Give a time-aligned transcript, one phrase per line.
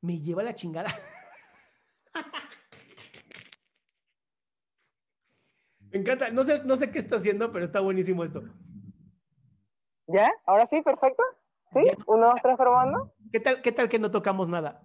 [0.00, 0.90] Me lleva la chingada.
[5.90, 6.30] Me encanta.
[6.30, 8.42] No sé, no sé qué está haciendo, pero está buenísimo esto.
[10.06, 10.32] ¿Ya?
[10.46, 10.82] ¿Ahora sí?
[10.82, 11.22] ¿Perfecto?
[11.72, 11.84] ¿Sí?
[11.84, 11.96] Ya.
[12.06, 13.14] ¿Uno, dos, tres, probando?
[13.32, 14.82] ¿Qué tal, qué tal que no tocamos nada?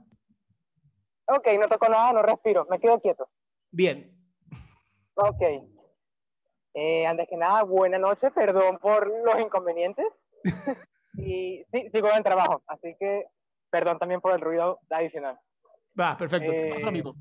[1.26, 3.30] Ok, no toco nada, no respiro, me quedo quieto.
[3.72, 4.14] Bien.
[5.16, 5.42] Ok.
[6.74, 10.06] Eh, antes que nada, buena noche, perdón por los inconvenientes.
[11.14, 13.26] y sí, sigo en trabajo, así que
[13.74, 15.40] perdón también por el ruido adicional.
[16.00, 16.52] Va, perfecto.
[16.52, 17.14] ¿Qué Eh?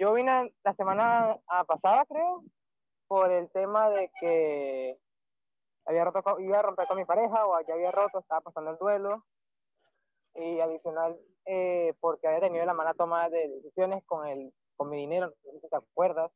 [0.00, 2.42] Yo vine la semana pasada, creo,
[3.06, 4.98] por el tema de que
[5.86, 8.72] había roto con- iba a romper con mi pareja o ya había roto, estaba pasando
[8.72, 9.24] el duelo.
[10.34, 14.96] Y adicional, eh, porque había tenido la mala toma de decisiones con, el, con mi
[14.96, 16.32] dinero, no sé si te acuerdas,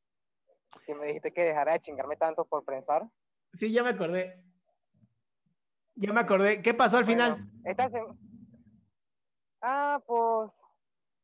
[0.86, 3.08] que me dijiste que dejara de chingarme tanto por pensar.
[3.54, 4.40] Sí, ya me acordé.
[5.96, 6.60] Ya me acordé.
[6.62, 7.32] ¿Qué pasó al final?
[7.32, 8.14] Bueno, esta sema-
[9.66, 10.50] Ah, pues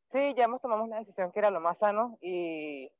[0.09, 2.91] sí, ya hemos tomado una decisión que era lo más sano y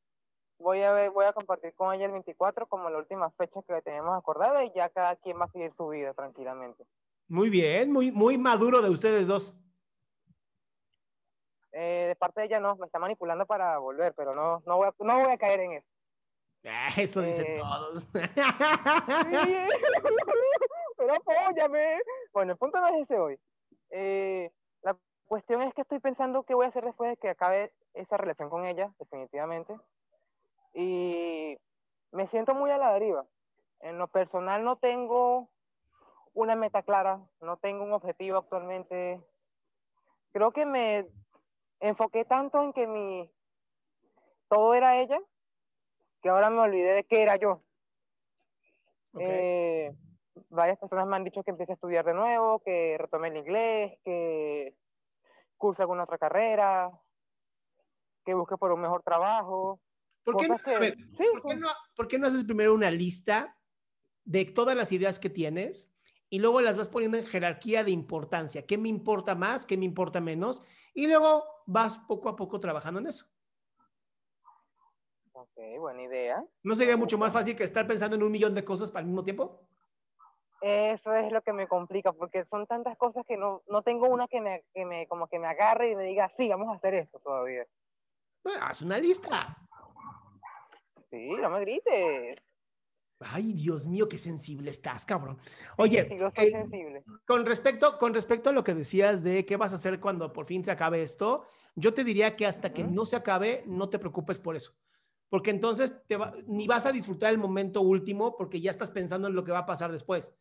[0.60, 3.82] voy a ver, voy a compartir con ella el 24 como la última fecha que
[3.82, 6.86] teníamos acordada y ya cada quien va a seguir su vida tranquilamente.
[7.28, 9.56] Muy bien, muy, muy maduro de ustedes dos.
[11.72, 14.90] Eh, de parte de ella no, me está manipulando para volver, pero no, no, voy,
[14.90, 15.90] a, no voy a caer en eso.
[16.66, 17.58] Ah, Eso dicen Eh.
[17.60, 18.04] todos.
[18.14, 18.14] Sí,
[20.98, 22.00] pero apóyame.
[22.32, 23.40] Bueno, el punto no es ese hoy.
[23.90, 24.52] Eh,
[24.84, 24.96] la
[25.32, 28.50] cuestión es que estoy pensando qué voy a hacer después de que acabe esa relación
[28.50, 29.74] con ella, definitivamente.
[30.74, 31.58] Y
[32.12, 33.26] me siento muy a la deriva.
[33.80, 35.48] En lo personal no tengo
[36.34, 39.22] una meta clara, no tengo un objetivo actualmente.
[40.34, 41.08] Creo que me
[41.80, 43.32] enfoqué tanto en que mi
[44.50, 45.22] todo era ella,
[46.22, 47.62] que ahora me olvidé de qué era yo.
[49.14, 49.22] Ok.
[49.22, 49.96] Eh,
[50.50, 53.98] varias personas me han dicho que empiece a estudiar de nuevo, que retome el inglés,
[54.04, 54.76] que
[55.62, 56.92] curse alguna otra carrera,
[58.26, 59.80] que busque por un mejor trabajo.
[60.24, 61.60] ¿Por qué, no, cosas que- a ver, sí, ¿por qué sí.
[61.60, 63.58] no- por qué no haces primero una lista
[64.26, 65.92] de todas las ideas que tienes
[66.30, 68.66] y luego las vas poniendo en jerarquía de importancia?
[68.66, 69.66] ¿Qué me importa más?
[69.68, 70.64] ¿Qué me importa menos?
[70.96, 73.28] Y luego vas poco a poco trabajando en eso.
[75.34, 76.44] Ok, buena idea.
[76.64, 79.24] ¿No sería mucho más fácil que estar pensando en un millón de cosas al mismo
[79.24, 79.68] tiempo?
[80.62, 84.28] Eso es lo que me complica, porque son tantas cosas que no, no tengo una
[84.28, 86.94] que me, que me, como que me agarre y me diga, sí, vamos a hacer
[86.94, 87.66] esto todavía.
[88.44, 89.58] Bueno, haz una lista.
[91.10, 92.38] Sí, no me grites.
[93.20, 95.38] Ay, Dios mío, qué sensible estás, cabrón.
[95.78, 97.04] Oye, Sí, lo soy eh, sensible.
[97.26, 100.46] Con respecto, con respecto a lo que decías de qué vas a hacer cuando por
[100.46, 104.00] fin se acabe esto, yo te diría que hasta que no se acabe, no te
[104.00, 104.74] preocupes por eso.
[105.30, 109.28] Porque entonces te va- ni vas a disfrutar el momento último porque ya estás pensando
[109.28, 110.36] en lo que va a pasar después.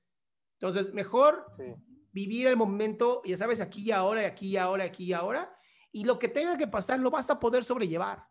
[0.61, 1.75] Entonces, mejor Sí.
[2.12, 5.57] vivir el momento, ya sabes, aquí y ahora, aquí y ahora, aquí y ahora,
[5.91, 8.29] y lo que tenga que pasar lo vas a poder sobrellevar.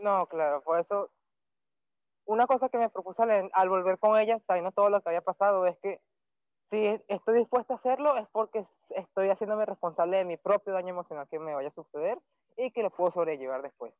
[0.00, 1.10] No, claro, por eso.
[2.24, 5.20] Una cosa que me propuse al, al volver con ella, sabiendo todo lo que había
[5.22, 6.00] pasado, es que
[6.70, 8.64] si estoy dispuesta a hacerlo es porque
[8.96, 12.18] estoy haciéndome responsable de mi propio daño emocional que me vaya a suceder
[12.56, 13.94] y que lo puedo sobrellevar después.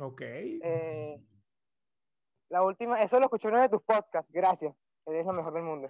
[0.00, 0.22] Ok.
[0.22, 1.22] Eh,
[2.48, 4.74] la última, eso lo escuché en uno de tus podcasts, gracias,
[5.06, 5.88] eres lo mejor del mundo.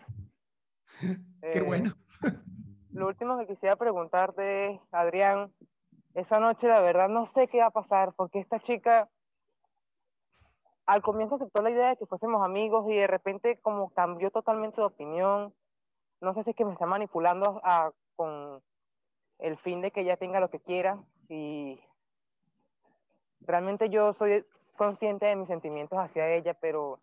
[1.41, 1.95] Qué Eh, bueno.
[2.93, 5.53] Lo último que quisiera preguntarte Adrián,
[6.15, 9.09] esa noche la verdad no sé qué va a pasar, porque esta chica
[10.87, 14.77] al comienzo aceptó la idea de que fuésemos amigos y de repente como cambió totalmente
[14.81, 15.55] de opinión.
[16.21, 18.61] No sé si es que me está manipulando a- con
[19.39, 20.99] el fin de que ella tenga lo que quiera
[21.29, 21.81] y
[23.47, 24.45] realmente yo soy
[24.77, 26.99] consciente de mis sentimientos hacia ella, pero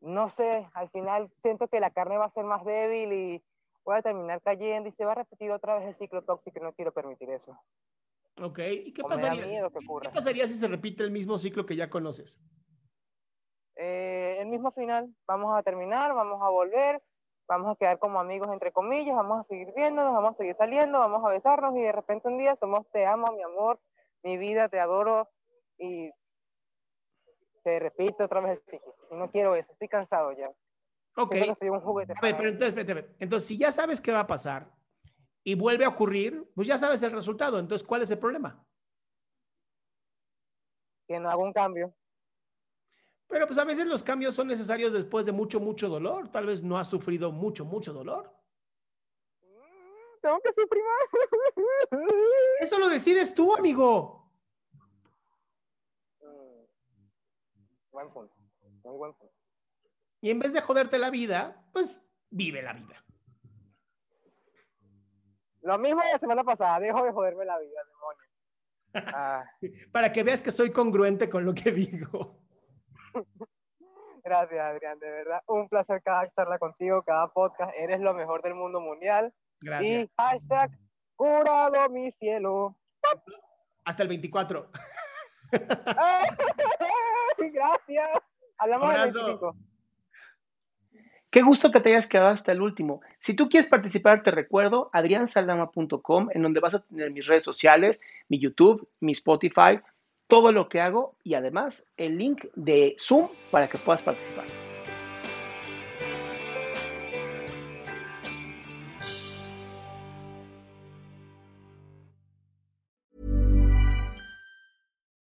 [0.00, 3.44] no sé, al final siento que la carne va a ser más débil y
[3.84, 6.62] voy a terminar cayendo y se va a repetir otra vez el ciclo tóxico y
[6.62, 7.58] no quiero permitir eso.
[8.40, 8.58] Ok.
[8.58, 11.88] ¿Y qué pasaría, miedo que qué pasaría si se repite el mismo ciclo que ya
[11.88, 12.38] conoces?
[13.76, 17.02] Eh, el mismo final, vamos a terminar, vamos a volver,
[17.46, 20.98] vamos a quedar como amigos entre comillas, vamos a seguir viéndonos, vamos a seguir saliendo,
[20.98, 23.80] vamos a besarnos y de repente un día somos te amo, mi amor,
[24.22, 25.28] mi vida, te adoro
[25.78, 26.10] y
[27.66, 28.94] se repite otra vez el ciclo.
[29.10, 30.48] No quiero eso, estoy cansado ya.
[31.16, 31.32] Ok.
[31.32, 32.12] Siento que soy un juguete.
[32.12, 33.24] A ver, para pero entonces, espérate, espérate.
[33.24, 34.70] entonces, si ya sabes qué va a pasar
[35.42, 37.58] y vuelve a ocurrir, pues ya sabes el resultado.
[37.58, 38.64] Entonces, ¿cuál es el problema?
[41.08, 41.94] que no haga un cambio.
[43.28, 46.28] Pero pues a veces los cambios son necesarios después de mucho, mucho dolor.
[46.30, 48.32] Tal vez no has sufrido mucho, mucho dolor.
[49.40, 52.00] Mm, Tengo que sufrir más.
[52.60, 54.25] Eso lo decides tú, amigo.
[57.96, 58.34] Buen punto.
[58.84, 59.34] Muy buen punto.
[60.20, 61.98] Y en vez de joderte la vida, pues
[62.28, 63.02] vive la vida.
[65.62, 69.16] Lo mismo la semana pasada, dejo de joderme la vida, demonio.
[69.16, 69.50] Ah,
[69.92, 72.38] Para que veas que soy congruente con lo que digo.
[74.22, 75.40] gracias, Adrián, de verdad.
[75.46, 77.72] Un placer cada charla contigo, cada podcast.
[77.78, 79.32] Eres lo mejor del mundo mundial.
[79.62, 79.90] Gracias.
[79.90, 80.70] Y hashtag
[81.14, 82.76] curado mi cielo.
[83.86, 84.70] Hasta el 24.
[87.52, 88.10] Gracias.
[88.58, 89.24] Hablamos Abrazo.
[89.24, 89.56] 25.
[91.30, 93.02] Qué gusto que te hayas quedado hasta el último.
[93.18, 98.00] Si tú quieres participar, te recuerdo adriansaldama.com, en donde vas a tener mis redes sociales,
[98.28, 99.80] mi YouTube, mi Spotify,
[100.28, 104.46] todo lo que hago y además el link de Zoom para que puedas participar.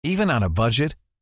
[0.02, 0.96] Even on a budget,